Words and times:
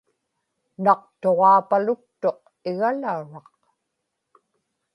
naqtuġaapaluktuq 0.83 2.39
igalauraq 2.69 3.51